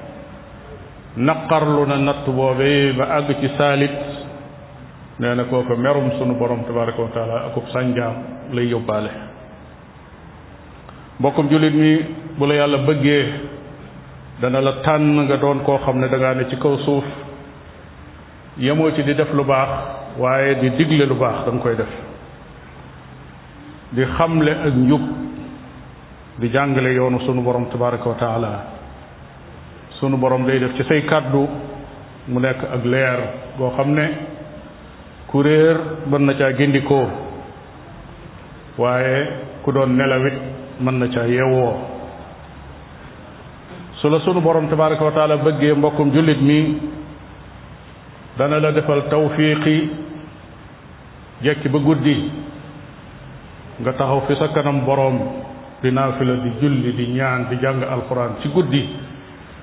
naqarlu 1.17 1.81
na 1.89 1.97
natt 1.97 2.25
boobe 2.29 2.93
ba 2.97 3.05
àgg 3.17 3.39
ci 3.41 3.50
saalit 3.57 3.91
nee 5.19 5.33
na 5.36 5.43
kooku 5.50 5.74
merum 5.75 6.12
sunu 6.17 6.36
borom 6.38 6.62
tabaraka 6.69 7.01
wa 7.01 7.09
taala 7.13 7.36
akub 7.50 7.63
sànjaam 7.74 8.13
lay 8.53 8.67
yóbbaale 8.69 9.09
mbokkum 11.19 11.50
jullit 11.50 11.74
mi 11.74 11.93
bu 12.38 12.45
la 12.45 12.53
yàlla 12.53 12.77
bëggee 12.88 13.25
dana 14.41 14.62
la 14.62 14.71
tànn 14.86 15.24
nga 15.25 15.38
doon 15.41 15.59
koo 15.65 15.79
xam 15.86 15.97
ne 16.00 16.07
dangaa 16.13 16.33
ne 16.36 16.43
ci 16.50 16.55
kaw 16.62 16.75
suuf 16.86 17.03
yemoo 18.62 18.91
ci 18.95 19.01
di 19.03 19.15
def 19.15 19.33
lu 19.33 19.43
baax 19.43 19.69
waaye 20.21 20.55
di 20.62 20.69
digle 20.77 21.03
lu 21.09 21.15
baax 21.17 21.38
da 21.45 21.51
koy 21.63 21.75
def 21.81 21.89
di 23.95 24.03
xamle 24.05 24.51
ak 24.65 24.74
njub 24.86 25.01
di 26.38 26.47
jàngale 26.53 26.93
yoonu 26.93 27.17
sunu 27.25 27.41
borom 27.41 27.65
tabaraka 27.74 28.07
wa 28.13 28.17
sunu 29.99 30.17
borom 30.17 30.45
day 30.45 30.59
def 30.59 30.73
ci 30.77 30.83
say 30.87 31.05
kàddu 31.05 31.47
mu 32.27 32.37
nekk 32.39 32.61
ak 32.71 32.83
leer 32.85 33.19
goo 33.57 33.73
xam 33.75 33.93
ne 33.93 34.07
kuréer 35.29 35.77
mën 36.07 36.23
na 36.25 36.33
caa 36.37 36.51
gindikoo 36.53 37.07
waaye 38.77 39.17
ku 39.63 39.71
doon 39.71 39.95
nelawit 39.97 40.37
mën 40.81 40.95
na 40.99 41.07
caa 41.09 41.25
yewwoo 41.25 41.75
su 43.99 44.09
la 44.09 44.19
sunu 44.21 44.41
borom 44.41 44.69
tabaraka 44.69 45.03
wa 45.03 45.37
bëggee 45.45 45.73
mbokkum 45.73 46.11
jullit 46.13 46.39
mi 46.41 46.77
dana 48.37 48.59
la 48.59 48.71
defal 48.71 49.01
tawfiqi 49.09 49.89
jekki 51.41 51.69
ba 51.69 51.77
guddi 51.79 52.31
nga 53.81 53.91
taxaw 53.93 54.21
fi 54.27 54.33
sa 54.37 54.47
kanam 54.53 54.83
borom 54.85 55.17
di 55.81 55.91
naafila 55.91 56.33
di 56.33 56.49
julli 56.61 56.93
di 56.95 57.05
ñaan 57.17 57.47
di 57.49 57.55
jàng 57.57 57.81
alquran 57.83 58.35
ci 58.41 58.49
guddi 58.49 59.06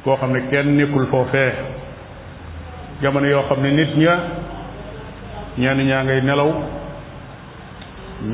boo 0.04 0.16
xam 0.20 0.32
ne 0.32 0.40
kenn 0.52 0.76
nekkul 0.76 1.06
foofee 1.10 1.52
jamono 3.02 3.26
yoo 3.26 3.42
xam 3.48 3.62
ne 3.62 3.70
nit 3.70 3.96
ña 3.96 4.16
ñenn 5.56 5.86
ñaa 5.88 6.04
ngay 6.04 6.20
nelaw 6.20 6.50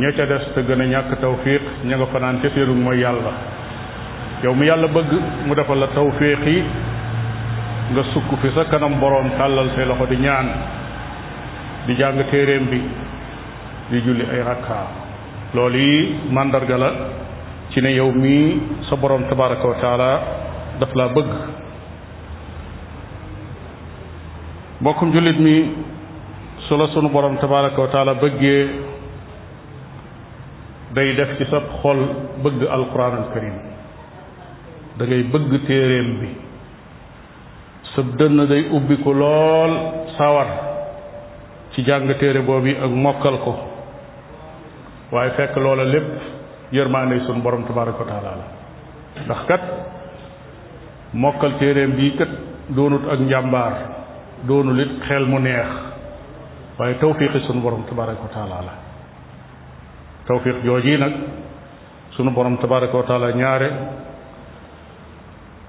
ña 0.00 0.10
ca 0.16 0.26
des 0.26 0.42
te 0.54 0.62
gën 0.62 0.80
a 0.82 0.86
ñàkk 0.86 1.20
tawfiq 1.20 1.62
ña 1.84 1.96
nga 1.96 2.06
fanaan 2.12 2.40
ca 2.42 2.48
seenu 2.54 2.74
mooy 2.74 2.98
yàlla 3.00 3.32
yow 4.44 4.54
mu 4.54 4.64
yàlla 4.64 4.86
bëgg 4.88 5.10
mu 5.46 5.54
defal 5.54 5.78
la 5.80 5.86
tawfiq 5.86 6.44
yi 6.46 6.62
nga 7.92 8.02
sukk 8.12 8.30
fi 8.42 8.48
sa 8.54 8.64
kanam 8.64 8.98
boroom 9.00 9.30
tàllal 9.38 9.70
say 9.76 9.84
loxo 9.86 10.06
di 10.06 10.16
ñaan 10.16 10.48
di 11.86 11.94
jàng 11.96 12.24
téeréem 12.30 12.64
bi 12.70 12.80
di 13.90 13.98
julli 14.04 14.24
ay 14.32 14.42
rakkaa 14.42 14.86
loolu 15.54 15.76
yi 15.78 16.14
màndarga 16.34 16.76
la 16.76 16.90
ci 17.70 17.80
ne 17.80 17.90
yow 17.94 18.10
mii 18.12 18.60
sa 18.90 18.96
boroom 18.96 19.22
tabaraka 19.28 19.66
wa 19.68 19.78
daf 20.80 20.96
laa 20.98 21.12
bëgg 21.14 21.30
mbokkum 24.80 25.12
jullit 25.12 25.38
mi 25.44 25.54
su 26.68 26.76
la 26.76 26.86
sunu 26.94 27.10
borom 27.12 27.36
tabaraka 27.40 27.80
wa 27.80 27.90
taala 27.94 28.14
bëggee 28.22 28.60
day 30.98 31.14
def 31.20 31.36
ci 31.38 31.44
sab 31.52 31.64
xol 31.82 32.00
bëgg 32.44 32.64
alquran 32.78 33.14
al 33.20 33.26
karim 33.34 33.56
da 34.98 35.04
bëgg 35.10 35.52
téeréem 35.68 36.08
bi 36.20 36.30
sa 37.92 38.00
dënn 38.20 38.46
day 38.50 38.64
ubbi 38.78 38.96
ko 39.04 39.12
lool 39.12 39.72
sawar 40.16 40.48
ci 41.74 41.84
jàng 41.86 42.08
téere 42.20 42.40
boobu 42.48 42.72
ak 42.86 42.90
mokkal 43.08 43.36
ko 43.44 43.52
waaye 45.12 45.30
fekk 45.38 45.54
loola 45.56 45.84
lépp 45.84 46.10
yërmaande 46.72 47.20
sunu 47.26 47.42
borom 47.44 47.64
tabaraka 47.68 48.00
wa 48.04 48.10
taala 48.12 48.30
la 48.40 48.46
ndax 49.26 49.42
kat 49.48 49.62
mokkal 51.12 51.58
téeréem 51.58 51.92
bii 51.96 52.12
kat 52.18 52.28
doonut 52.74 53.02
ak 53.08 53.20
njàmbaar 53.20 53.72
doonul 54.46 54.80
it 54.80 54.90
xel 55.08 55.26
mu 55.26 55.38
neex 55.38 55.68
waaye 56.78 56.94
tawfiqi 56.94 57.38
sunu 57.46 57.60
borom 57.60 57.82
tabaraka 57.88 58.22
wa 58.22 58.28
taala 58.34 58.62
la 58.66 58.74
tawfiq 60.26 60.62
jooji 60.64 60.96
nag 60.98 61.12
sunu 62.16 62.30
borom 62.30 62.56
tabaraka 62.58 62.96
wa 62.96 63.02
taala 63.02 63.32
ñaare 63.34 63.68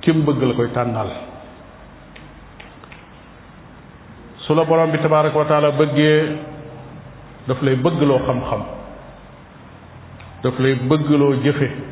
kim 0.01 0.25
bëgg 0.25 0.41
la 0.43 0.53
koy 0.53 0.69
tànnal 0.74 1.10
su 4.38 4.53
la 4.55 4.63
borom 4.63 4.91
bi 4.91 4.98
tabaraka 5.01 5.38
wa 5.38 5.45
taala 5.45 5.71
bëggee 5.71 6.38
daf 7.48 7.62
lay 7.62 7.75
bëggloo 7.75 8.19
xam-xam 8.25 8.62
daf 10.43 10.55
lay 10.60 10.75
bëggloo 10.75 11.33
jëfe 11.43 11.90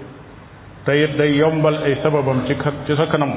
te 0.86 0.92
it 1.04 1.18
day 1.18 1.34
yombal 1.40 1.76
ay 1.88 1.96
sababam 2.04 2.46
ci 2.48 2.56
ci 2.88 2.96
sa 2.96 3.06
kanam 3.12 3.34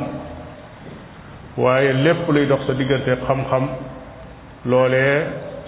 waaye 1.57 1.93
lépp 1.93 2.29
luy 2.31 2.47
dox 2.47 2.61
sa 2.67 2.73
diggante 2.75 3.17
xam-xam 3.27 3.69
loolee 4.67 5.25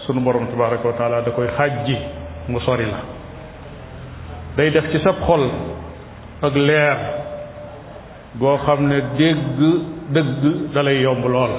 sunu 0.07 0.21
borom 0.21 0.47
tabaraka 0.47 0.87
wa 0.87 0.95
taala 0.99 1.23
da 1.23 1.31
koy 1.31 1.47
xàjji 1.57 1.97
mu 2.49 2.61
sori 2.61 2.87
la 2.87 3.01
day 4.57 4.71
def 4.71 4.91
ci 4.93 4.99
sab 5.05 5.17
xol 5.27 5.51
ak 6.43 6.55
leer 6.55 6.99
goo 8.39 8.57
xam 8.67 8.87
ne 8.89 8.99
dégg 9.19 9.59
dëgg 10.15 10.73
dalay 10.75 11.01
yomb 11.03 11.25
lool 11.27 11.55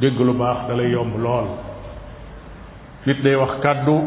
dégg 0.00 0.18
lu 0.18 0.32
baax 0.32 0.58
dalay 0.68 0.90
yomb 0.90 1.14
lool 1.22 1.46
nit 3.06 3.22
day 3.22 3.34
wax 3.36 3.60
kàddu 3.62 3.98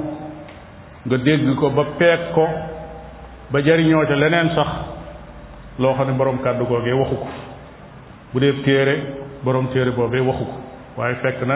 nga 1.06 1.18
dégg 1.18 1.56
ko 1.60 1.70
ba 1.70 1.84
peek 1.98 2.34
ko 2.36 2.48
ba 3.52 3.62
jariñoo 3.62 4.06
ca 4.08 4.16
leneen 4.16 4.50
sax 4.56 4.68
loo 5.80 5.94
xam 5.96 6.08
ne 6.08 6.14
borom 6.18 6.38
kàddu 6.44 6.66
googee 6.66 6.94
waxu 6.94 7.16
ko 7.16 7.28
bu 8.34 8.40
dee 8.40 8.54
téere 8.66 8.96
borom 9.44 9.68
téere 9.74 9.92
boobee 9.92 10.20
waxu 10.22 10.46
ko 10.46 10.54
waaye 10.98 11.16
fekk 11.22 11.42
na 11.48 11.56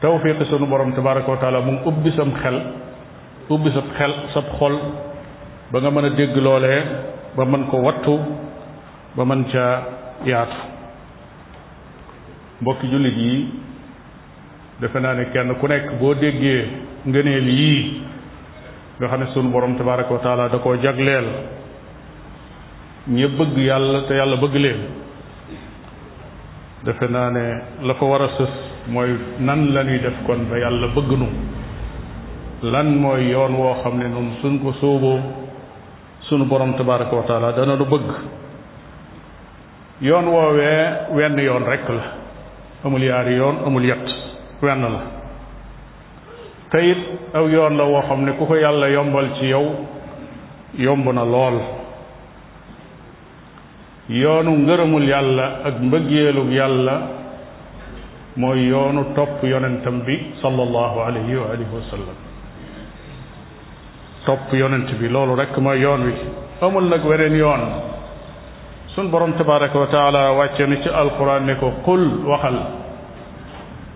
tawfiqi 0.00 0.44
sunu 0.50 0.66
borom 0.66 0.92
tabaraka 0.94 1.30
wa 1.30 1.36
taala 1.36 1.60
mu 1.60 1.78
ubbi 1.86 2.10
sam 2.16 2.32
xel 2.42 2.58
ubbi 3.50 3.70
sab 3.74 3.84
xel 3.98 4.12
sab 4.34 4.44
xol 4.58 4.74
ba 5.72 5.80
nga 5.80 5.90
mën 5.90 6.04
a 6.04 6.10
dégg 6.10 6.36
loole 6.36 6.74
ba 7.36 7.44
mën 7.44 7.64
ko 7.70 7.76
wattu 7.78 8.18
ba 9.16 9.24
mën 9.24 9.44
ca 9.52 9.66
yaatu 10.26 10.56
mbokki 12.60 12.86
jullit 12.90 13.16
yi 13.16 13.52
defe 14.80 14.98
naa 15.00 15.14
ne 15.14 15.24
kenn 15.32 15.54
ku 15.60 15.66
nekk 15.68 15.86
boo 16.00 16.14
déggee 16.14 16.62
ngëneel 17.06 17.48
yii 17.58 18.01
nga 18.98 19.08
xam 19.08 19.20
ne 19.20 19.26
sunu 19.34 19.50
borom 19.52 19.76
tabaraka 19.78 20.10
wa 20.14 20.46
da 20.48 20.58
koo 20.60 20.74
jagleel 20.76 21.24
ñi 23.08 23.24
bëgg 23.26 23.56
yàlla 23.56 24.04
te 24.06 24.14
yàlla 24.20 24.36
bëgg 24.36 24.54
leen 24.60 24.80
defe 26.84 27.06
naa 27.08 27.30
ne 27.30 27.46
la 27.82 27.94
fa 27.94 28.04
war 28.04 28.22
a 28.22 28.28
sës 28.36 28.50
mooy 28.88 29.10
nan 29.40 29.72
la 29.72 29.82
def 29.84 30.14
kon 30.26 30.44
ba 30.48 30.58
yàlla 30.58 30.88
bëgg 30.94 31.10
nu 31.18 31.28
lan 32.68 32.86
mooy 33.00 33.30
yoon 33.32 33.54
woo 33.56 33.80
xam 33.82 33.98
ne 33.98 34.08
noonu 34.08 34.36
suñ 34.42 34.58
ko 34.62 34.72
sóoboo 34.72 35.20
sunu 36.28 36.44
borom 36.44 36.76
tabaraka 36.76 37.16
wa 37.16 37.50
dana 37.56 37.76
du 37.76 37.84
bëgg 37.84 38.08
yoon 40.00 40.26
woowee 40.28 41.16
wenn 41.16 41.38
yoon 41.38 41.64
rekk 41.64 41.88
la 41.88 42.04
amul 42.84 43.02
yaari 43.02 43.34
yoon 43.40 43.56
amul 43.66 43.84
yat 43.84 44.06
wenn 44.60 44.82
la 44.82 45.21
te 46.72 47.18
aw 47.34 47.46
yoon 47.48 47.76
la 47.76 47.84
woo 47.84 48.00
xam 48.08 48.24
ne 48.24 48.32
ku 48.34 48.46
ko 48.46 48.54
yàlla 48.56 48.88
yombal 48.88 49.28
ci 49.38 49.44
yow 49.44 49.66
yomb 50.78 51.06
na 51.12 51.22
lool 51.22 51.58
yoonu 54.08 54.50
ngërëmul 54.64 55.04
yàlla 55.08 55.44
ak 55.68 55.74
mbëggeelug 55.84 56.50
yàlla 56.52 56.94
mooy 58.36 58.66
yoonu 58.72 59.04
topp 59.14 59.44
yonentam 59.44 60.00
bi 60.06 60.16
sallallahu 60.40 60.98
alayhi 61.06 61.36
wa 61.36 61.50
alihi 61.52 61.72
wa 61.76 61.82
sallam 61.90 62.16
topp 64.24 64.52
yonent 64.56 64.88
bi 64.98 65.08
loolu 65.12 65.36
rekk 65.36 65.54
mooy 65.58 65.78
yoon 65.80 66.04
wi 66.08 66.12
amul 66.62 66.88
nag 66.88 67.04
weneen 67.04 67.36
yoon 67.36 67.62
sun 68.96 69.10
borom 69.10 69.32
tabaraka 69.36 69.78
wa 69.78 69.86
taala 69.88 70.32
wàcce 70.38 70.64
na 70.66 70.80
ci 70.82 70.88
alquran 70.88 71.44
ne 71.44 71.54
ko 71.60 71.68
qul 71.84 72.04
waxal 72.24 72.80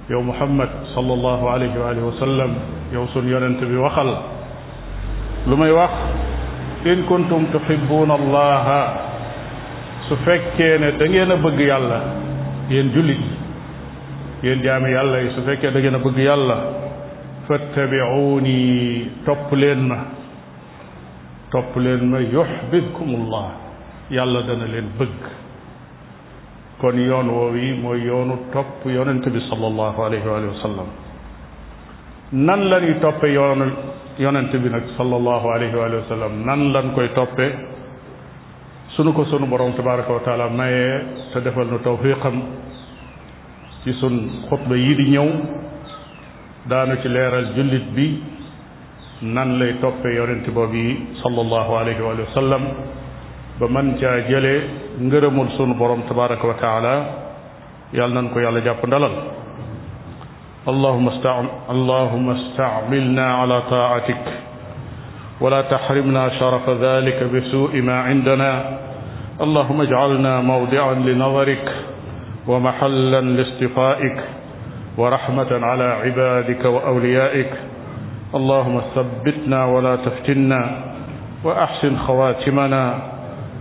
yow 0.07 0.23
muhammad 0.23 0.71
sallallahu 0.95 1.51
alayhi 1.51 1.75
wa 1.75 1.91
alihi 1.91 2.07
wa 2.07 2.15
sallam 2.23 2.51
yow 2.95 3.11
sun 3.11 3.27
yonent 3.27 3.59
bi 3.59 3.75
waxal 3.75 4.07
lu 5.51 5.59
may 5.59 5.73
wax 5.75 5.95
in 6.87 7.03
kuntum 7.11 7.51
tuhibbuna 7.51 8.15
allaha 8.15 8.83
su 10.07 10.15
fekkee 10.23 10.79
ne 10.79 10.95
da 11.01 11.07
ngeen 11.11 11.27
a 11.27 11.37
bëgg 11.43 11.59
yàlla 11.59 11.99
yéen 12.71 12.95
jullit 12.95 13.25
yéen 14.47 14.63
jaami 14.63 14.95
yàlla 14.95 15.19
yi 15.27 15.29
su 15.35 15.43
fekkee 15.43 15.75
da 15.75 15.81
ngeen 15.83 15.99
a 15.99 15.99
bëgg 15.99 16.19
yàlla 16.29 16.57
fattabi'uni 17.51 18.63
topp 19.27 19.53
leen 19.59 19.83
ma 19.91 19.99
topp 21.51 21.77
leen 21.83 22.07
ma 22.11 22.23
yuhbibkumullah 22.23 23.47
yàlla 24.15 24.39
dana 24.47 24.71
leen 24.71 24.87
bëgg 25.03 25.35
kon 26.80 26.92
yoon 26.99 27.28
woowi 27.32 27.73
mooy 27.82 28.02
yoonu 28.06 28.36
topp 28.52 28.84
yonent 28.86 29.25
bi 29.25 29.41
sallallahu 29.49 30.02
alayhi 30.06 30.28
wa 30.28 30.60
sallam 30.62 30.89
nan 32.32 32.69
la 32.69 32.80
ñuy 32.80 33.00
toppe 33.00 33.28
yoonu 33.32 33.65
yonent 34.19 34.52
bi 34.56 34.69
nag 34.69 34.82
sallallahu 34.99 35.47
alayhi 35.54 35.73
wa 35.76 35.89
sallam 36.08 36.45
nan 36.45 36.73
lan 36.73 36.93
koy 36.95 37.08
toppe 37.17 37.47
sunu 38.97 39.12
ko 39.17 39.25
sunu 39.32 39.47
borom 39.47 39.73
tabaraka 39.73 40.12
wa 40.19 40.23
taala 40.26 40.49
mayee 40.52 41.00
te 41.32 41.41
defal 41.41 41.67
nu 41.73 41.78
tawfiqam 41.80 42.36
ci 43.84 43.93
sun 43.97 44.45
xutba 44.50 44.76
yi 44.76 44.93
di 45.00 45.08
ñëw 45.17 45.28
daanu 46.69 47.00
ci 47.00 47.08
leeral 47.08 47.49
jullit 47.56 47.84
bi 47.97 48.21
nan 49.23 49.56
lay 49.58 49.78
toppe 49.80 50.12
yonent 50.15 50.45
boobu 50.52 50.75
yi 50.76 50.97
sallallahu 51.23 51.73
alayhi 51.80 52.02
wa 52.04 52.15
sallam 52.36 52.62
ba 53.58 53.65
man 53.67 53.97
caa 53.97 54.19
jëlee 54.28 54.84
ngeureumul 55.00 55.49
sunu 55.61 55.75
borom 55.76 56.02
tabaarak 56.09 56.41
wa 56.45 56.54
taala 56.61 56.95
yal 57.93 58.09
nañ 58.17 58.32
ko 58.32 58.41
yàlla 58.41 58.61
jàpp 58.65 58.85
ndalal 58.87 59.15
اللهم 60.67 61.06
استعم 61.09 61.47
اللهم 61.71 62.26
استعملنا 62.30 63.26
على 63.35 63.56
طاعتك 63.71 64.26
ولا 65.41 65.63
تحرمنا 65.63 66.23
شرف 66.43 66.67
ذلك 66.82 67.19
بسوء 67.35 67.73
ما 67.87 68.00
عندنا 68.11 68.50
اللهم 69.47 69.78
اجعلنا 69.87 70.35
موضعا 70.43 70.95
لنظرك 71.06 71.67
ومحلا 72.50 73.21
لاصطفائك 73.21 74.19
ورحمة 74.99 75.50
على 75.71 75.85
عبادك 76.02 76.63
وأوليائك 76.65 77.52
اللهم 78.35 78.76
ثبتنا 78.95 79.61
ولا 79.71 79.95
تفتنا 80.02 80.61
وأحسن 81.47 81.95
خواتمنا 81.97 82.85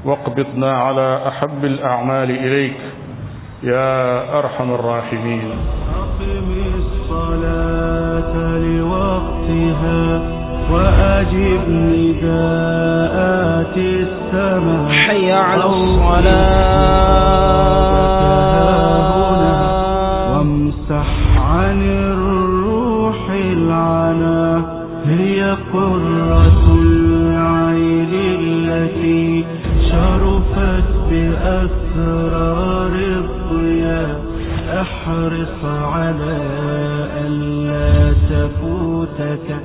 واقبضنا 0.06 0.72
على 0.78 1.22
أحب 1.28 1.66
الأعمال 1.66 2.32
إليك 2.32 2.74
يا 3.64 4.40
أرحم 4.40 4.72
الراحمين 4.74 5.52
أقم 5.98 6.64
الصلاة 6.78 8.58
لوقتها 8.58 10.22
وأجب 10.72 11.70
نداءات 11.70 13.78
السماء 13.78 14.92
حي 15.08 15.32
على 15.32 15.66
الصلاة 15.66 17.26
وامسح 20.38 21.08
عن 21.46 21.82
الروح 21.82 23.30
العنا 23.30 24.66
هي 25.08 25.56
قرة 25.74 26.74
العين 26.82 28.10
التي 28.14 29.35
بأسرار 31.10 32.94
الضياء 32.96 34.20
احرص 34.82 35.66
على 35.66 36.38
ألا 37.28 38.14
تفوتك 38.30 39.60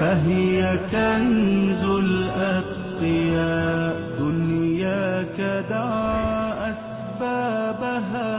فهي 0.00 0.78
كنز 0.92 1.84
الأتقياء 1.84 3.94
دنياك 4.18 5.38
دعا 5.70 6.70
أسبابها 6.70 8.34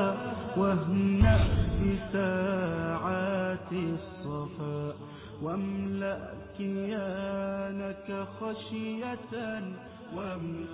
واهنأ 0.58 1.39
بساعات 1.84 3.70
الصفاء 3.72 4.93
واملأ 5.41 6.17
كيانك 6.58 8.10
خشية 8.41 9.30
واملأ 10.17 10.67